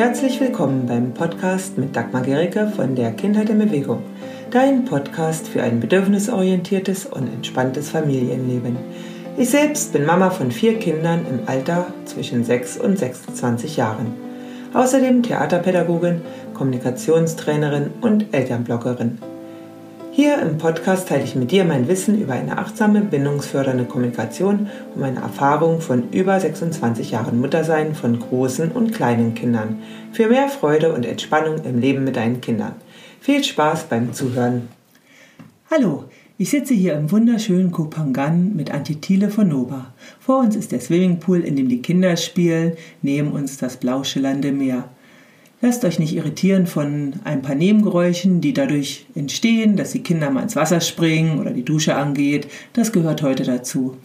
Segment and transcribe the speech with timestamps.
[0.00, 4.02] herzlich willkommen beim Podcast mit Dagmar Gericke von der Kindheit in Bewegung.
[4.50, 8.78] Dein Podcast für ein bedürfnisorientiertes und entspanntes Familienleben.
[9.36, 14.14] Ich selbst bin Mama von vier Kindern im Alter zwischen 6 und 26 Jahren.
[14.72, 16.22] Außerdem Theaterpädagogin,
[16.54, 19.18] Kommunikationstrainerin und Elternbloggerin.
[20.22, 25.00] Hier im Podcast teile ich mit dir mein Wissen über eine achtsame, bindungsfördernde Kommunikation und
[25.00, 29.78] meine Erfahrung von über 26 Jahren Muttersein von großen und kleinen Kindern.
[30.12, 32.74] Für mehr Freude und Entspannung im Leben mit deinen Kindern.
[33.22, 34.68] Viel Spaß beim Zuhören.
[35.70, 36.04] Hallo,
[36.36, 39.94] ich sitze hier im wunderschönen Kopangan mit Antitile von Nova.
[40.20, 44.52] Vor uns ist der Swimmingpool, in dem die Kinder spielen, neben uns das blau schillernde
[44.52, 44.84] Meer.
[45.62, 50.42] Lasst euch nicht irritieren von ein paar Nebengeräuschen, die dadurch entstehen, dass die Kinder mal
[50.42, 52.48] ins Wasser springen oder die Dusche angeht.
[52.72, 53.98] Das gehört heute dazu.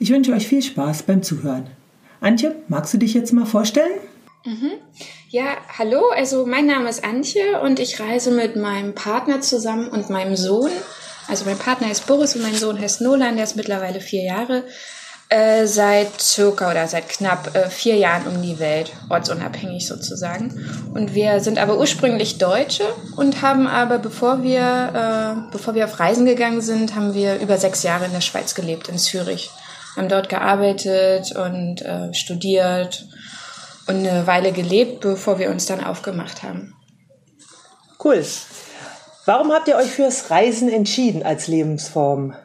[0.00, 1.68] Ich wünsche euch viel Spaß beim Zuhören.
[2.20, 4.00] Antje, magst du dich jetzt mal vorstellen?
[4.44, 4.72] Mhm.
[5.28, 10.10] Ja, hallo, also mein Name ist Antje und ich reise mit meinem Partner zusammen und
[10.10, 10.70] meinem Sohn.
[11.28, 14.64] Also mein Partner ist Boris und mein Sohn heißt Nolan, der ist mittlerweile vier Jahre
[15.28, 20.54] äh, seit circa oder seit knapp äh, vier Jahren um die Welt, ortsunabhängig sozusagen.
[20.94, 22.84] Und wir sind aber ursprünglich Deutsche
[23.16, 27.58] und haben aber, bevor wir, äh, bevor wir auf Reisen gegangen sind, haben wir über
[27.58, 29.50] sechs Jahre in der Schweiz gelebt, in Zürich.
[29.96, 33.06] Haben dort gearbeitet und äh, studiert
[33.88, 36.74] und eine Weile gelebt, bevor wir uns dann aufgemacht haben.
[38.02, 38.24] Cool.
[39.24, 42.36] Warum habt ihr euch fürs Reisen entschieden als Lebensform?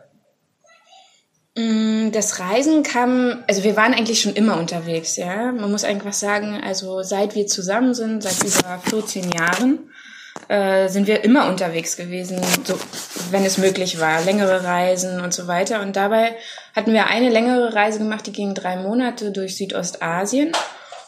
[2.11, 5.51] Mm, das Reisen kam, also wir waren eigentlich schon immer unterwegs, ja.
[5.51, 9.79] Man muss einfach sagen, also seit wir zusammen sind, seit über 14 Jahren,
[10.47, 12.77] äh, sind wir immer unterwegs gewesen, so,
[13.31, 15.81] wenn es möglich war, längere Reisen und so weiter.
[15.81, 16.35] Und dabei
[16.75, 20.51] hatten wir eine längere Reise gemacht, die ging drei Monate durch Südostasien.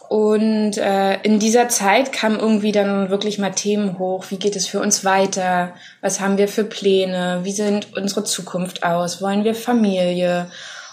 [0.09, 4.25] Und äh, in dieser Zeit kamen irgendwie dann wirklich mal Themen hoch.
[4.29, 5.73] Wie geht es für uns weiter?
[6.01, 7.39] Was haben wir für Pläne?
[7.43, 9.21] Wie sieht unsere Zukunft aus?
[9.21, 10.47] Wollen wir Familie?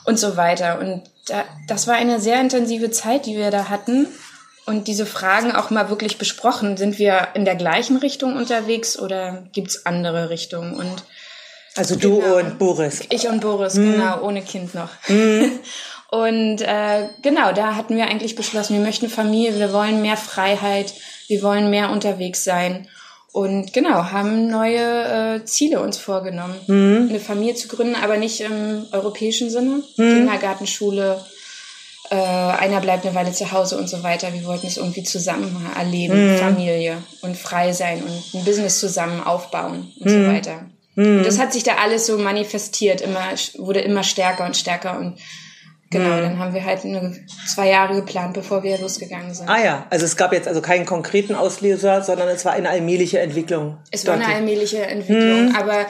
[0.05, 0.79] Und so weiter.
[0.81, 4.09] Und da, das war eine sehr intensive Zeit, die wir da hatten.
[4.67, 6.77] Und diese Fragen auch mal wirklich besprochen.
[6.77, 10.75] Sind wir in der gleichen Richtung unterwegs oder gibt's andere Richtungen?
[10.75, 11.05] Und
[11.77, 13.03] also du genau, und Boris.
[13.11, 13.93] Ich und Boris, hm.
[13.93, 14.91] genau, ohne Kind noch.
[15.03, 15.59] Hm.
[16.11, 20.93] Und äh, genau, da hatten wir eigentlich beschlossen, wir möchten Familie, wir wollen mehr Freiheit,
[21.29, 22.89] wir wollen mehr unterwegs sein.
[23.33, 26.57] Und genau, haben neue äh, Ziele uns vorgenommen.
[26.67, 27.07] Mhm.
[27.11, 29.83] Eine Familie zu gründen, aber nicht im europäischen Sinne.
[29.97, 30.15] Mhm.
[30.15, 31.25] Kindergartenschule,
[32.11, 34.33] äh, einer bleibt eine Weile zu Hause und so weiter.
[34.33, 36.39] Wir wollten es irgendwie zusammen erleben, mhm.
[36.39, 40.35] Familie und frei sein und ein Business zusammen aufbauen und so mhm.
[40.35, 40.67] weiter.
[40.97, 41.23] Und mhm.
[41.23, 45.19] das hat sich da alles so manifestiert, immer, wurde immer stärker und stärker und
[45.91, 46.23] Genau, hm.
[46.23, 47.15] dann haben wir halt eine,
[47.47, 49.49] zwei Jahre geplant, bevor wir losgegangen sind.
[49.49, 53.19] Ah ja, also es gab jetzt also keinen konkreten Auslöser, sondern es war eine allmähliche
[53.19, 53.79] Entwicklung.
[53.91, 55.57] Es war eine allmähliche Entwicklung, hm.
[55.57, 55.87] aber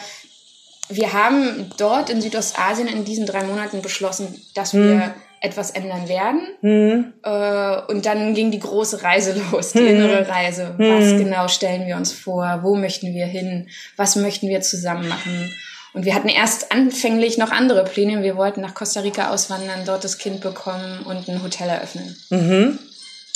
[0.89, 4.89] wir haben dort in Südostasien in diesen drei Monaten beschlossen, dass hm.
[4.89, 6.43] wir etwas ändern werden.
[6.60, 7.12] Hm.
[7.22, 9.89] Äh, und dann ging die große Reise los, die hm.
[9.89, 10.75] innere Reise.
[10.78, 12.60] Was genau stellen wir uns vor?
[12.62, 13.69] Wo möchten wir hin?
[13.97, 15.50] Was möchten wir zusammen machen?
[15.93, 18.23] Und wir hatten erst anfänglich noch andere Pläne.
[18.23, 22.17] Wir wollten nach Costa Rica auswandern, dort das Kind bekommen und ein Hotel eröffnen.
[22.31, 22.78] Mhm.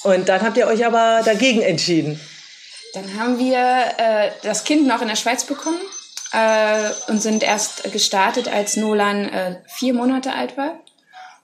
[0.05, 2.21] Und dann habt ihr euch aber dagegen entschieden.
[2.93, 5.81] Dann haben wir äh, das Kind noch in der Schweiz bekommen
[6.33, 10.79] äh, und sind erst gestartet, als Nolan äh, vier Monate alt war.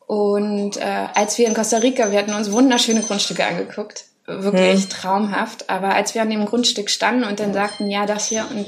[0.07, 4.05] Und äh, als wir in Costa Rica, wir hatten uns wunderschöne Grundstücke angeguckt
[4.39, 4.89] wirklich hm.
[4.89, 5.69] traumhaft.
[5.69, 8.67] Aber als wir an dem Grundstück standen und dann sagten, ja, das hier und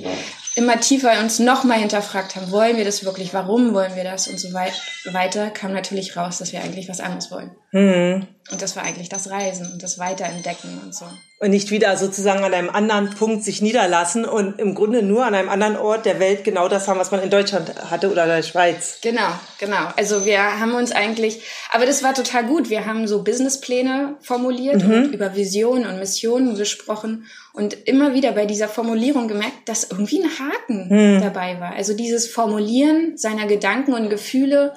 [0.54, 4.38] immer tiefer uns nochmal hinterfragt haben, wollen wir das wirklich, warum wollen wir das und
[4.38, 7.50] so weiter, kam natürlich raus, dass wir eigentlich was anderes wollen.
[7.72, 8.26] Mhm.
[8.50, 11.06] Und das war eigentlich das Reisen und das Weiterentdecken und so.
[11.42, 15.34] Und nicht wieder sozusagen an einem anderen Punkt sich niederlassen und im Grunde nur an
[15.34, 18.28] einem anderen Ort der Welt genau das haben, was man in Deutschland hatte oder in
[18.28, 18.98] der Schweiz.
[19.03, 19.26] Genau,
[19.58, 19.88] genau.
[19.97, 21.42] Also wir haben uns eigentlich,
[21.72, 22.71] aber das war total gut.
[22.71, 24.92] Wir haben so Businesspläne formuliert mhm.
[24.92, 30.22] und über Visionen und Missionen gesprochen und immer wieder bei dieser Formulierung gemerkt, dass irgendwie
[30.22, 31.22] ein Haken mhm.
[31.22, 31.74] dabei war.
[31.74, 34.74] Also dieses Formulieren seiner Gedanken und Gefühle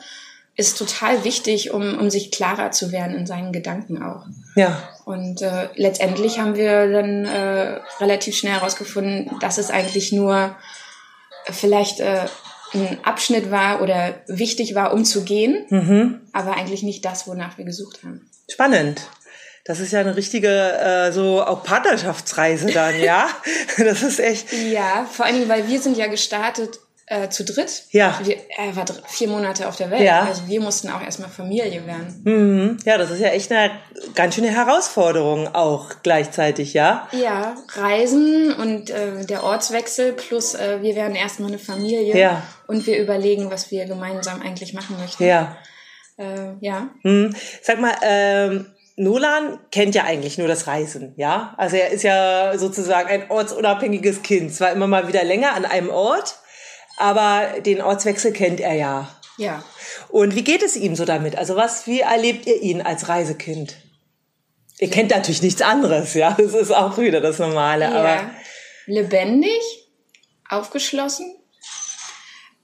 [0.55, 4.25] ist total wichtig, um, um sich klarer zu werden in seinen Gedanken auch.
[4.55, 4.94] Ja.
[5.05, 10.55] Und äh, letztendlich haben wir dann äh, relativ schnell herausgefunden, dass es eigentlich nur
[11.51, 12.25] vielleicht äh,
[12.73, 16.21] ein Abschnitt war oder wichtig war, um zu gehen, mhm.
[16.33, 18.29] aber eigentlich nicht das, wonach wir gesucht haben.
[18.49, 19.01] Spannend.
[19.63, 23.27] Das ist ja eine richtige, äh, so auch Partnerschaftsreise dann, ja?
[23.77, 24.53] Das ist echt.
[24.53, 27.83] Ja, vor allen Dingen, weil wir sind ja gestartet Äh, zu dritt.
[27.91, 28.19] Ja.
[28.23, 30.01] Wir, er war vier Monate auf der Welt.
[30.01, 30.23] Ja.
[30.23, 32.21] Also wir mussten auch erstmal Familie werden.
[32.23, 32.77] Mhm.
[32.83, 33.69] Ja, das ist ja echt eine
[34.15, 37.07] ganz schöne Herausforderung auch gleichzeitig, ja?
[37.11, 42.41] Ja, Reisen und äh, der Ortswechsel plus äh, wir werden erstmal eine Familie Ja.
[42.65, 45.25] und wir überlegen, was wir gemeinsam eigentlich machen möchten.
[45.25, 45.57] Ja.
[46.17, 46.89] Äh, ja.
[47.03, 47.35] Hm.
[47.61, 48.65] Sag mal, ähm,
[48.95, 51.53] Nolan kennt ja eigentlich nur das Reisen, ja?
[51.57, 54.55] Also er ist ja sozusagen ein ortsunabhängiges Kind.
[54.55, 56.37] Zwar immer mal wieder länger an einem Ort,
[56.97, 59.09] aber den Ortswechsel kennt er ja.
[59.37, 59.63] Ja.
[60.09, 61.37] Und wie geht es ihm so damit?
[61.37, 63.75] Also was, wie erlebt ihr ihn als Reisekind?
[64.79, 66.35] Ihr kennt natürlich nichts anderes, ja?
[66.37, 68.31] Das ist auch wieder das Normale, aber ja.
[68.87, 69.61] Lebendig,
[70.49, 71.35] aufgeschlossen.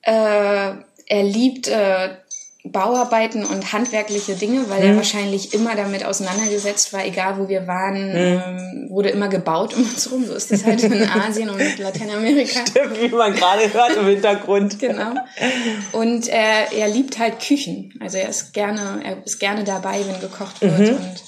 [0.01, 2.15] Äh, er liebt äh,
[2.63, 4.89] Bauarbeiten und handwerkliche Dinge, weil Mhm.
[4.91, 8.15] er wahrscheinlich immer damit auseinandergesetzt war, egal wo wir waren, Mhm.
[8.15, 10.25] ähm, wurde immer gebaut um uns rum.
[10.25, 12.59] So ist das halt in Asien und Lateinamerika.
[12.99, 14.77] wie man gerade hört im Hintergrund.
[14.79, 15.13] Genau.
[15.91, 17.93] Und er, er liebt halt Küchen.
[17.99, 20.77] Also er ist gerne, er ist gerne dabei, wenn gekocht wird.
[20.79, 20.87] Mhm.
[20.89, 21.23] Und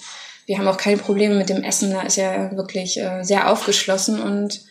[0.45, 1.91] wir haben auch keine Probleme mit dem Essen.
[1.93, 4.61] Da ist er wirklich äh, sehr aufgeschlossen und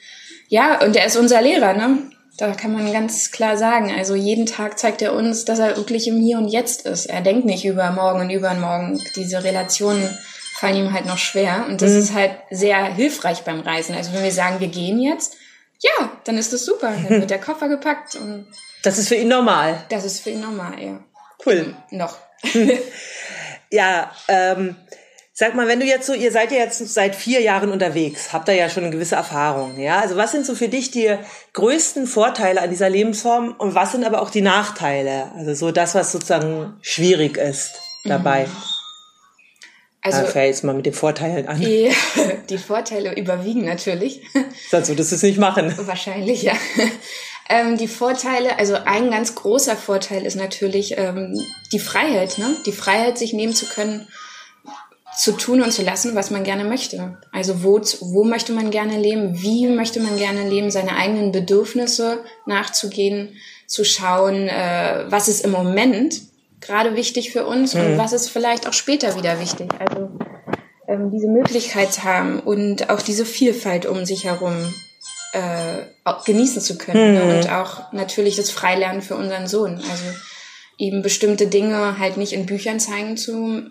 [0.48, 1.98] ja, und er ist unser Lehrer, ne?
[2.38, 3.92] Da kann man ganz klar sagen.
[3.96, 7.06] Also jeden Tag zeigt er uns, dass er wirklich im Hier und Jetzt ist.
[7.06, 9.00] Er denkt nicht über morgen und übermorgen.
[9.16, 10.08] Diese Relationen
[10.54, 11.66] fallen ihm halt noch schwer.
[11.68, 13.94] Und das ist halt sehr hilfreich beim Reisen.
[13.94, 15.36] Also wenn wir sagen, wir gehen jetzt,
[15.80, 16.92] ja, dann ist das super.
[16.92, 18.46] Dann wird der Koffer gepackt und
[18.82, 19.84] Das ist für ihn normal.
[19.90, 21.00] das ist für ihn normal, ja.
[21.44, 21.74] Cool.
[21.90, 22.16] Noch.
[23.74, 24.76] Ja, ähm,
[25.42, 28.46] sag mal, wenn du jetzt so, ihr seid ja jetzt seit vier Jahren unterwegs, habt
[28.46, 29.98] da ja schon eine gewisse Erfahrung, ja?
[29.98, 31.16] Also was sind so für dich die
[31.54, 35.32] größten Vorteile an dieser Lebensform und was sind aber auch die Nachteile?
[35.36, 37.72] Also so das, was sozusagen schwierig ist
[38.04, 38.46] dabei.
[40.00, 41.58] Also da fängt jetzt mal mit den Vorteilen an.
[41.58, 41.90] die,
[42.48, 44.22] die Vorteile überwiegen natürlich.
[44.70, 45.74] Sonst würdest du es nicht machen.
[45.76, 46.54] Wahrscheinlich, ja.
[47.48, 51.36] Ähm, die Vorteile, also ein ganz großer Vorteil ist natürlich ähm,
[51.72, 52.54] die Freiheit, ne?
[52.64, 54.06] Die Freiheit, sich nehmen zu können,
[55.16, 57.18] zu tun und zu lassen, was man gerne möchte.
[57.32, 62.20] Also wo, wo möchte man gerne leben, wie möchte man gerne leben, seine eigenen Bedürfnisse
[62.46, 63.36] nachzugehen,
[63.66, 66.20] zu schauen, äh, was ist im Moment
[66.60, 69.68] gerade wichtig für uns und was ist vielleicht auch später wieder wichtig.
[69.78, 70.10] Also
[70.86, 74.72] ähm, diese Möglichkeit zu haben und auch diese Vielfalt um sich herum
[75.32, 77.36] äh, genießen zu können ne?
[77.36, 79.76] und auch natürlich das Freilernen für unseren Sohn.
[79.76, 80.04] Also
[80.76, 83.62] ihm bestimmte Dinge halt nicht in Büchern zeigen zu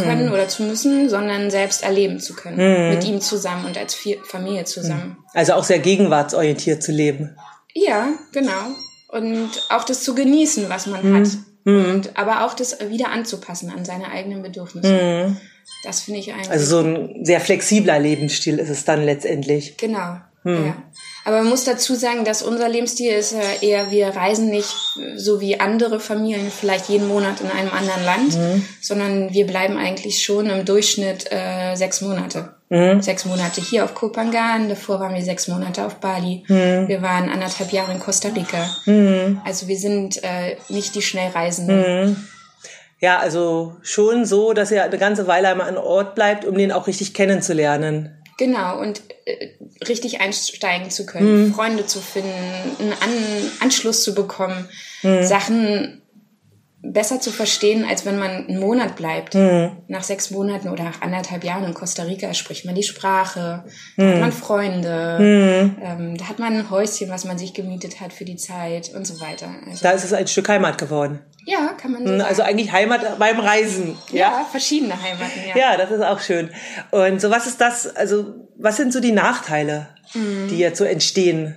[0.00, 2.90] können oder zu müssen, sondern selbst erleben zu können.
[2.90, 5.18] Mit ihm zusammen und als Familie zusammen.
[5.34, 7.36] Also auch sehr gegenwartsorientiert zu leben.
[7.74, 8.74] Ja, genau.
[9.08, 11.28] Und auch das zu genießen, was man hat.
[11.64, 15.36] Und aber auch das wieder anzupassen an seine eigenen Bedürfnisse.
[15.84, 16.50] Das finde ich eigentlich.
[16.50, 19.76] Also so ein sehr flexibler Lebensstil ist es dann letztendlich.
[19.76, 20.16] Genau.
[20.44, 20.82] Ja.
[21.24, 25.16] Aber man muss dazu sagen, dass unser Lebensstil ist äh, eher, wir reisen nicht äh,
[25.16, 30.24] so wie andere Familien vielleicht jeden Monat in einem anderen Land, sondern wir bleiben eigentlich
[30.24, 32.54] schon im Durchschnitt äh, sechs Monate.
[33.00, 36.42] Sechs Monate hier auf Kopangan, davor waren wir sechs Monate auf Bali.
[36.46, 38.66] Wir waren anderthalb Jahre in Costa Rica.
[39.44, 41.76] Also wir sind äh, nicht die Schnellreisenden.
[42.98, 46.72] Ja, also schon so, dass er eine ganze Weile einmal an Ort bleibt, um den
[46.72, 48.16] auch richtig kennenzulernen.
[48.38, 49.50] Genau, und äh,
[49.86, 52.30] richtig einsteigen zu können, Freunde zu finden,
[52.78, 53.10] einen An
[53.60, 54.68] Anschluss zu bekommen,
[55.02, 56.01] Sachen
[56.84, 59.34] besser zu verstehen, als wenn man einen Monat bleibt.
[59.88, 63.64] Nach sechs Monaten oder nach anderthalb Jahren in Costa Rica spricht man die Sprache,
[63.96, 65.18] da hat man Freunde,
[65.80, 69.06] ähm, da hat man ein Häuschen, was man sich gemietet hat für die Zeit und
[69.06, 69.48] so weiter.
[69.68, 71.20] Also, Da ist es ein Stück Heimat geworden.
[71.46, 72.20] ja, kann man so sagen.
[72.22, 73.96] Also eigentlich Heimat beim Reisen.
[74.10, 74.18] Ja.
[74.40, 75.56] ja, verschiedene Heimaten, ja.
[75.72, 76.50] Ja, das ist auch schön.
[76.90, 80.48] Und so was ist das, also was sind so die Nachteile, Mhm.
[80.48, 81.56] die jetzt so entstehen?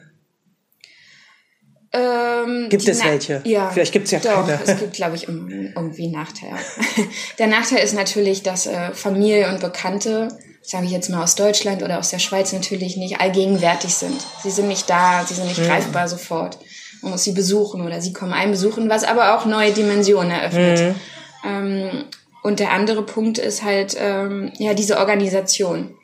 [1.96, 3.42] Ähm, Gibt es Na- welche?
[3.46, 3.70] Ja.
[3.70, 4.60] Vielleicht gibt's ja doch, keine.
[4.66, 6.52] Es gibt, glaube ich, irgendwie einen Nachteil.
[7.40, 10.28] Der Nachteil ist natürlich, dass äh, Familie und Bekannte,
[10.62, 14.20] sage ich jetzt mal aus Deutschland oder aus der Schweiz, natürlich nicht allgegenwärtig sind.
[14.44, 15.68] Sie sind nicht da, sie sind nicht Mhm.
[15.68, 16.58] greifbar sofort.
[17.02, 20.80] Man muss sie besuchen oder sie kommen einen besuchen, was aber auch neue Dimensionen eröffnet.
[20.80, 21.50] Mhm.
[21.50, 22.04] Ähm,
[22.44, 25.96] und der andere Punkt ist halt ähm, ja diese Organisation.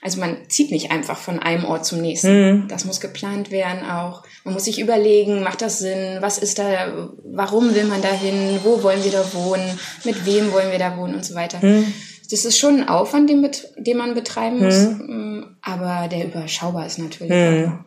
[0.00, 2.28] Also man zieht nicht einfach von einem Ort zum nächsten.
[2.68, 4.22] Das muss geplant werden auch.
[4.44, 6.18] Man muss sich überlegen, macht das Sinn?
[6.20, 6.92] Was ist da?
[7.24, 8.60] Warum will man da hin?
[8.62, 9.78] Wo wollen wir da wohnen?
[10.04, 11.58] Mit wem wollen wir da wohnen und so weiter.
[12.30, 16.98] Das ist schon ein Aufwand, den, den man betreiben muss, mm, aber der überschaubar ist
[16.98, 17.32] natürlich.
[17.66, 17.78] auch.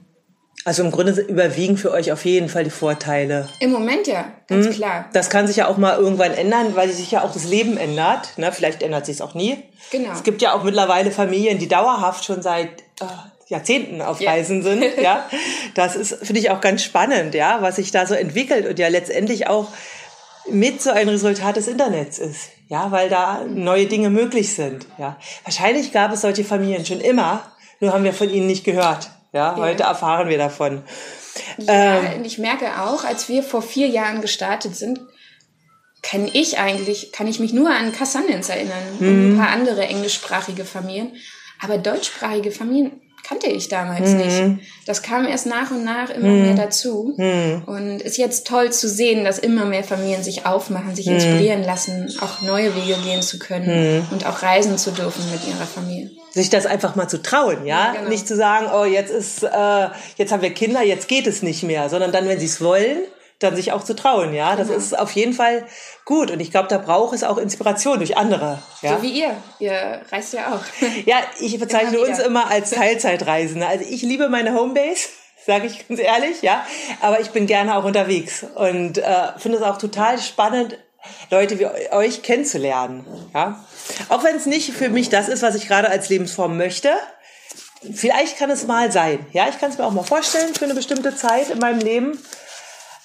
[0.64, 3.50] Also im Grunde überwiegen für euch auf jeden Fall die Vorteile.
[3.60, 5.10] Im Moment ja, ganz klar.
[5.12, 8.38] Das kann sich ja auch mal irgendwann ändern, weil sich ja auch das Leben ändert.
[8.38, 8.52] Ne?
[8.52, 9.58] Vielleicht ändert sich es auch nie.
[9.90, 10.12] Genau.
[10.14, 13.06] Es gibt ja auch mittlerweile Familien, die dauerhaft schon seit äh,
[13.48, 14.84] Jahrzehnten auf Reisen sind.
[15.02, 15.28] Ja,
[15.74, 18.88] das ist finde ich auch ganz spannend, ja, was sich da so entwickelt und ja
[18.88, 19.68] letztendlich auch
[20.48, 22.50] mit so ein Resultat des Internets ist.
[22.68, 24.86] Ja, weil da neue Dinge möglich sind.
[24.98, 29.10] Ja, wahrscheinlich gab es solche Familien schon immer, nur haben wir von ihnen nicht gehört.
[29.34, 29.58] Ja, ja.
[29.58, 30.84] heute erfahren wir davon.
[31.58, 35.00] Ja, ähm, ich merke auch, als wir vor vier Jahren gestartet sind,
[36.02, 39.38] kenne ich eigentlich, kann ich mich nur an Cassandens erinnern und ein mhm.
[39.38, 41.16] paar andere englischsprachige Familien.
[41.64, 44.18] Aber deutschsprachige Familien kannte ich damals mhm.
[44.18, 44.68] nicht.
[44.86, 46.42] Das kam erst nach und nach immer mhm.
[46.42, 47.14] mehr dazu.
[47.16, 47.64] Mhm.
[47.66, 51.16] Und ist jetzt toll zu sehen, dass immer mehr Familien sich aufmachen, sich mhm.
[51.16, 54.08] inspirieren lassen, auch neue Wege gehen zu können mhm.
[54.12, 56.12] und auch reisen zu dürfen mit ihrer Familie.
[56.32, 57.94] Sich das einfach mal zu trauen, ja?
[57.94, 58.10] ja genau.
[58.10, 61.64] Nicht zu sagen, oh, jetzt ist, äh, jetzt haben wir Kinder, jetzt geht es nicht
[61.64, 62.98] mehr, sondern dann, wenn sie es wollen,
[63.42, 64.56] dann sich auch zu trauen, ja.
[64.56, 64.80] Das genau.
[64.80, 65.66] ist auf jeden Fall
[66.06, 66.32] gut.
[66.32, 68.60] Und ich glaube, da braucht es auch Inspiration durch andere.
[68.82, 68.96] Ja?
[68.96, 69.36] So wie ihr.
[69.60, 70.62] Ihr reist ja auch.
[71.06, 73.66] Ja, ich bezeichne immer uns immer als Teilzeitreisende.
[73.66, 75.10] Also ich liebe meine Homebase.
[75.46, 76.66] Sage ich ganz ehrlich, ja.
[77.02, 80.78] Aber ich bin gerne auch unterwegs und äh, finde es auch total spannend,
[81.32, 83.06] Leute wie euch kennenzulernen.
[83.34, 83.66] Ja?
[84.10, 86.92] Auch wenn es nicht für mich das ist, was ich gerade als Lebensform möchte.
[87.92, 89.26] Vielleicht kann es mal sein.
[89.34, 92.20] Ja, ich kann es mir auch mal vorstellen für eine bestimmte Zeit in meinem Leben.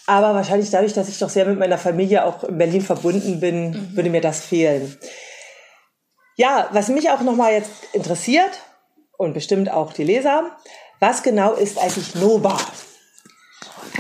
[0.06, 3.70] Aber wahrscheinlich dadurch, dass ich doch sehr mit meiner Familie auch in Berlin verbunden bin,
[3.70, 3.96] mhm.
[3.96, 4.96] würde mir das fehlen.
[6.36, 8.60] Ja, was mich auch nochmal jetzt interessiert
[9.16, 10.56] und bestimmt auch die Leser,
[11.00, 12.58] was genau ist eigentlich Noba?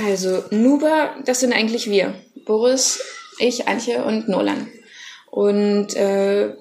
[0.06, 2.14] Also Nuba, das sind eigentlich wir.
[2.44, 3.02] Boris,
[3.38, 4.68] ich, Antje und Nolan.
[5.30, 6.54] Und äh,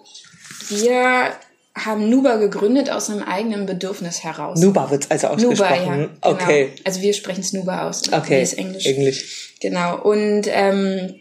[0.70, 1.32] wir
[1.76, 4.60] haben Nuba gegründet aus einem eigenen Bedürfnis heraus.
[4.60, 5.58] Nuba wird also ausgesprochen.
[5.58, 6.10] Nuba, ja, genau.
[6.22, 6.72] Okay.
[6.86, 8.12] Also wir sprechen es Nuba aus.
[8.12, 8.42] Okay.
[8.42, 8.86] ist Englisch.
[8.86, 9.56] Englisch.
[9.60, 10.02] Genau.
[10.02, 11.16] Und ähm,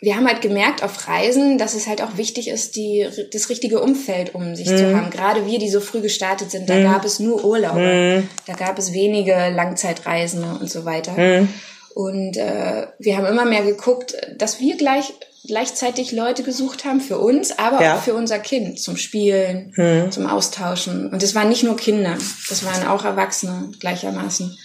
[0.00, 3.80] wir haben halt gemerkt auf Reisen, dass es halt auch wichtig ist, die, das richtige
[3.80, 4.76] Umfeld um sich mhm.
[4.76, 5.10] zu haben.
[5.10, 6.84] Gerade wir, die so früh gestartet sind, da mhm.
[6.84, 7.80] gab es nur Urlaube.
[7.80, 8.28] Mhm.
[8.46, 11.12] Da gab es wenige Langzeitreisende und so weiter.
[11.12, 11.48] Mhm.
[11.94, 15.14] Und äh, wir haben immer mehr geguckt, dass wir gleich
[15.48, 17.96] gleichzeitig Leute gesucht haben für uns, aber ja.
[17.96, 20.12] auch für unser Kind zum Spielen, hm.
[20.12, 21.10] zum Austauschen.
[21.10, 22.16] Und es waren nicht nur Kinder,
[22.48, 24.56] das waren auch Erwachsene gleichermaßen.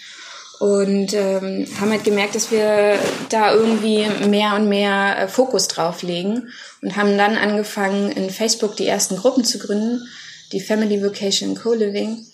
[0.60, 3.00] Und ähm, haben halt gemerkt, dass wir
[3.30, 6.50] da irgendwie mehr und mehr äh, Fokus drauf legen
[6.82, 10.08] und haben dann angefangen, in Facebook die ersten Gruppen zu gründen,
[10.52, 12.26] die Family Vocation Co-Living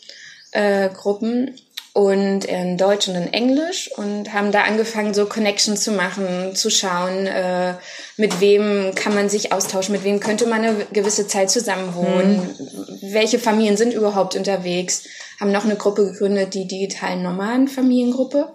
[0.51, 1.55] äh, Gruppen
[1.93, 6.69] und in Deutsch und in Englisch und haben da angefangen, so Connections zu machen, zu
[6.69, 7.73] schauen, äh,
[8.17, 12.37] mit wem kann man sich austauschen, mit wem könnte man eine gewisse Zeit zusammen wohnen,
[12.37, 13.13] mhm.
[13.13, 15.03] welche Familien sind überhaupt unterwegs,
[15.39, 18.53] haben noch eine Gruppe gegründet, die digitalen normalen Familiengruppe.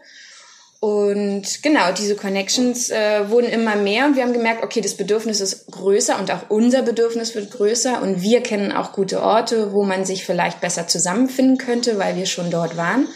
[0.84, 5.40] Und genau, diese Connections äh, wurden immer mehr und wir haben gemerkt, okay, das Bedürfnis
[5.40, 9.82] ist größer und auch unser Bedürfnis wird größer und wir kennen auch gute Orte, wo
[9.82, 13.08] man sich vielleicht besser zusammenfinden könnte, weil wir schon dort waren.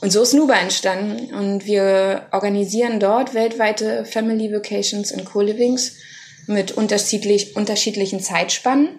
[0.00, 1.32] Und so ist Nuba entstanden.
[1.32, 5.92] Und wir organisieren dort weltweite Family Vacations und Co-Livings
[6.48, 8.98] mit unterschiedlich, unterschiedlichen Zeitspannen,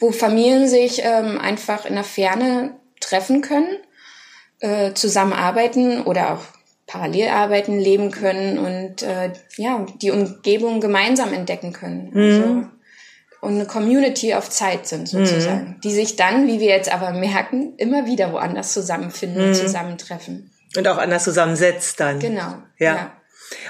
[0.00, 3.76] wo Familien sich ähm, einfach in der Ferne treffen können,
[4.58, 6.55] äh, zusammenarbeiten oder auch
[6.86, 12.10] parallel arbeiten, leben können und äh, ja, die Umgebung gemeinsam entdecken können.
[12.12, 12.22] Mhm.
[12.22, 12.66] Also,
[13.42, 15.80] und eine Community auf Zeit sind sozusagen, mhm.
[15.82, 19.54] die sich dann, wie wir jetzt aber merken, immer wieder woanders zusammenfinden, mhm.
[19.54, 20.50] zusammentreffen.
[20.76, 22.18] Und auch anders zusammensetzt dann.
[22.18, 22.54] Genau.
[22.78, 22.96] Ja.
[22.96, 23.12] ja.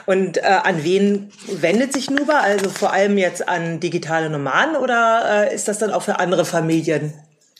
[0.06, 2.40] Und äh, an wen wendet sich Nuba?
[2.40, 6.44] Also vor allem jetzt an digitale Nomaden oder äh, ist das dann auch für andere
[6.44, 7.12] Familien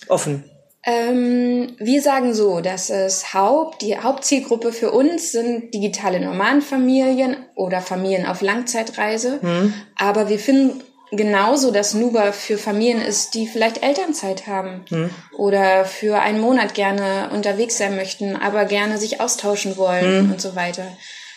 [0.08, 0.44] offen?
[0.88, 7.80] Ähm, wir sagen so, dass es Haupt, die Hauptzielgruppe für uns sind digitale Nomadenfamilien oder
[7.80, 9.40] Familien auf Langzeitreise.
[9.42, 9.74] Mhm.
[9.96, 15.10] Aber wir finden genauso, dass Nuba für Familien ist, die vielleicht Elternzeit haben hm.
[15.36, 20.32] oder für einen Monat gerne unterwegs sein möchten, aber gerne sich austauschen wollen hm.
[20.32, 20.84] und so weiter.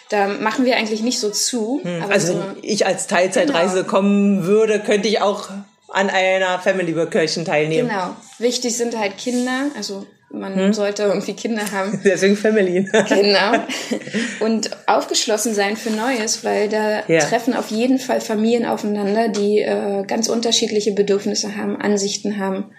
[0.09, 1.81] Da machen wir eigentlich nicht so zu.
[1.83, 2.03] Hm.
[2.09, 3.89] also so, ich als Teilzeitreise genau.
[3.89, 5.49] kommen würde, könnte ich auch
[5.91, 7.89] an einer Family Vacation teilnehmen.
[7.89, 8.15] Genau.
[8.37, 10.73] Wichtig sind halt Kinder, also man hm?
[10.73, 11.99] sollte irgendwie Kinder haben.
[12.05, 12.87] Deswegen Family.
[13.07, 13.63] genau.
[14.39, 17.19] Und aufgeschlossen sein für Neues, weil da ja.
[17.19, 22.71] treffen auf jeden Fall Familien aufeinander, die äh, ganz unterschiedliche Bedürfnisse haben, Ansichten haben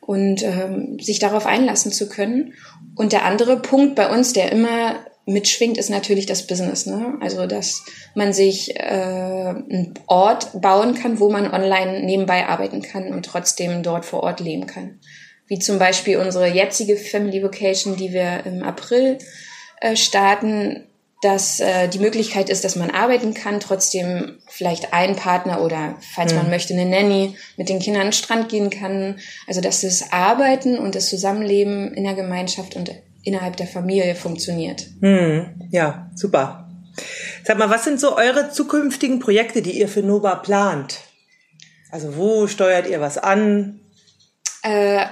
[0.00, 2.54] und ähm, sich darauf einlassen zu können.
[2.94, 4.94] Und der andere Punkt bei uns, der immer
[5.26, 6.86] mitschwingt, ist natürlich das Business.
[6.86, 7.18] Ne?
[7.20, 7.82] Also, dass
[8.14, 13.82] man sich äh, einen Ort bauen kann, wo man online nebenbei arbeiten kann und trotzdem
[13.82, 15.00] dort vor Ort leben kann
[15.46, 19.18] wie zum Beispiel unsere jetzige Family Vocation, die wir im April
[19.80, 20.84] äh, starten,
[21.22, 26.32] dass äh, die Möglichkeit ist, dass man arbeiten kann, trotzdem vielleicht ein Partner oder, falls
[26.32, 26.38] mhm.
[26.38, 29.18] man möchte, eine Nanny mit den Kindern an den Strand gehen kann.
[29.46, 32.90] Also dass das Arbeiten und das Zusammenleben in der Gemeinschaft und
[33.24, 34.86] innerhalb der Familie funktioniert.
[35.00, 35.68] Mhm.
[35.70, 36.68] Ja, super.
[37.44, 41.00] Sag mal, was sind so eure zukünftigen Projekte, die ihr für Nova plant?
[41.90, 43.80] Also wo steuert ihr was an?
[44.62, 45.06] Äh,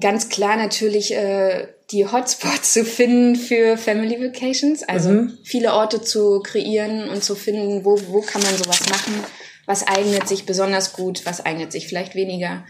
[0.00, 5.38] ganz klar natürlich äh, die Hotspots zu finden für Family Vacations, also mhm.
[5.44, 9.24] viele Orte zu kreieren und zu finden, wo, wo kann man sowas machen,
[9.66, 12.64] was eignet sich besonders gut, was eignet sich vielleicht weniger.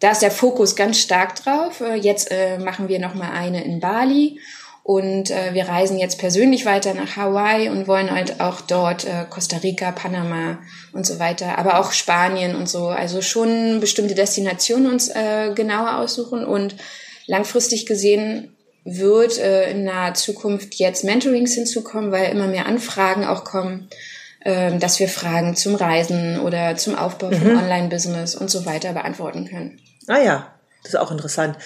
[0.00, 1.80] Da ist der Fokus ganz stark drauf.
[1.80, 4.38] Äh, jetzt äh, machen wir noch mal eine in Bali
[4.84, 9.24] und äh, wir reisen jetzt persönlich weiter nach Hawaii und wollen halt auch dort äh,
[9.30, 10.58] Costa Rica, Panama
[10.92, 12.88] und so weiter, aber auch Spanien und so.
[12.88, 16.76] Also schon bestimmte Destinationen uns äh, genauer aussuchen und
[17.26, 23.44] langfristig gesehen wird äh, in naher Zukunft jetzt Mentorings hinzukommen, weil immer mehr Anfragen auch
[23.44, 23.88] kommen,
[24.40, 27.36] äh, dass wir Fragen zum Reisen oder zum Aufbau mhm.
[27.36, 29.80] von Online-Business und so weiter beantworten können.
[30.08, 31.56] Ah ja, das ist auch interessant.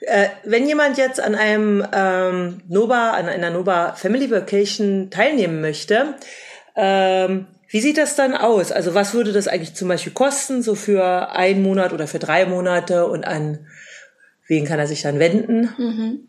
[0.00, 6.14] Äh, wenn jemand jetzt an einem ähm, Nova, an einer Nova Family Vacation teilnehmen möchte,
[6.76, 8.72] ähm, wie sieht das dann aus?
[8.72, 12.46] Also was würde das eigentlich zum Beispiel kosten, so für einen Monat oder für drei
[12.46, 13.66] Monate und an
[14.46, 15.74] wen kann er sich dann wenden?
[15.76, 16.28] Mhm.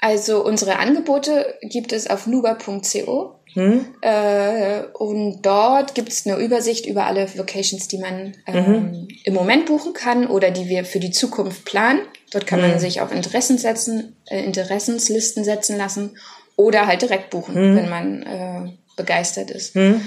[0.00, 3.84] Also unsere Angebote gibt es auf nuba.co hm?
[4.00, 9.08] Äh, und dort gibt es eine Übersicht über alle Vacations, die man ähm, mhm.
[9.24, 12.00] im Moment buchen kann oder die wir für die Zukunft planen.
[12.30, 12.68] Dort kann mhm.
[12.68, 16.16] man sich auf Interessen setzen, äh, Interessenslisten setzen lassen
[16.56, 17.76] oder halt direkt buchen, mhm.
[17.76, 19.76] wenn man äh, begeistert ist.
[19.76, 20.00] Mhm.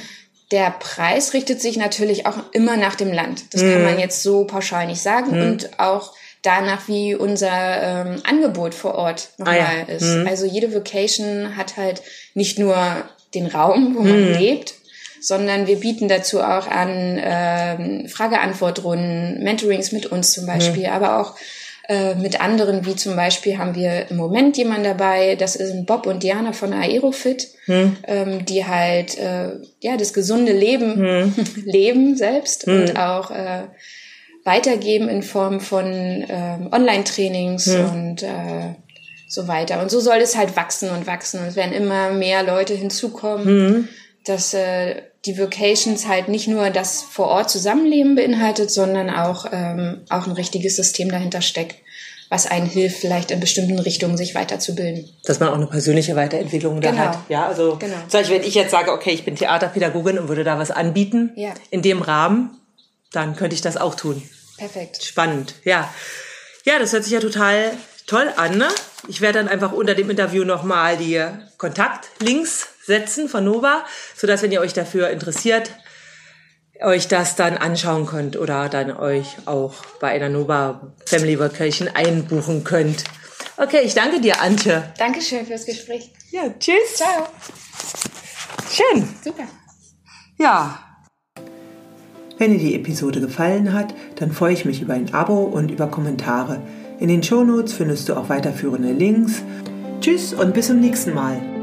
[0.52, 3.54] Der Preis richtet sich natürlich auch immer nach dem Land.
[3.54, 3.86] Das kann mhm.
[3.86, 5.52] man jetzt so pauschal nicht sagen mhm.
[5.52, 9.96] und auch danach, wie unser ähm, Angebot vor Ort nochmal ah, ja.
[9.96, 10.28] ist.
[10.28, 12.04] Also jede Vacation hat halt
[12.36, 12.76] nicht nur
[13.36, 14.38] den Raum, wo man mhm.
[14.38, 14.74] lebt,
[15.20, 20.94] sondern wir bieten dazu auch an ähm, Frage-Antwort-Runden, Mentorings mit uns zum Beispiel, mhm.
[20.94, 21.36] aber auch
[21.88, 26.08] äh, mit anderen, wie zum Beispiel haben wir im Moment jemanden dabei, das sind Bob
[26.08, 27.98] und Diana von Aerofit, hm.
[28.08, 29.52] ähm, die halt äh,
[29.82, 31.34] ja das gesunde Leben hm.
[31.66, 32.82] leben selbst hm.
[32.82, 33.66] und auch äh,
[34.44, 38.74] weitergeben in Form von ähm, Online-Trainings und äh,
[39.36, 39.82] so weiter.
[39.82, 41.42] Und so soll es halt wachsen und wachsen.
[41.42, 43.90] Und es werden immer mehr Leute hinzukommen, mhm.
[44.26, 50.02] dass äh, die Vocations halt nicht nur das vor Ort Zusammenleben beinhaltet, sondern auch, ähm,
[50.10, 51.76] auch ein richtiges System dahinter steckt,
[52.30, 55.10] was einen hilft, vielleicht in bestimmten Richtungen sich weiterzubilden.
[55.26, 57.04] Dass man auch eine persönliche Weiterentwicklung da genau.
[57.04, 57.20] hat.
[57.30, 57.98] Ja, also genau.
[58.08, 61.32] zum Beispiel, wenn ich jetzt sage, okay, ich bin Theaterpädagogin und würde da was anbieten,
[61.36, 61.54] ja.
[61.70, 62.58] in dem Rahmen,
[63.12, 64.22] dann könnte ich das auch tun.
[64.58, 65.04] Perfekt.
[65.04, 65.92] Spannend, ja.
[66.66, 67.72] Ja, das hört sich ja total
[68.08, 68.58] toll an.
[68.58, 68.68] Ne?
[69.08, 71.24] Ich werde dann einfach unter dem Interview nochmal die
[71.58, 75.72] Kontaktlinks setzen von Nova, sodass, wenn ihr euch dafür interessiert,
[76.82, 82.64] euch das dann anschauen könnt oder dann euch auch bei einer Nova Family Vacation einbuchen
[82.64, 83.06] könnt.
[83.58, 84.84] Okay, ich danke dir, Antje.
[84.98, 86.12] Dankeschön fürs Gespräch.
[86.32, 86.96] Ja, tschüss.
[86.96, 87.28] Ciao.
[88.70, 89.08] Schön.
[89.24, 89.44] Super.
[90.38, 90.80] Ja.
[92.38, 95.88] Wenn dir die Episode gefallen hat, dann freue ich mich über ein Abo und über
[95.88, 96.62] Kommentare.
[97.06, 99.44] In den Shownotes findest du auch weiterführende Links.
[100.02, 101.55] Tschüss und bis zum nächsten Mal.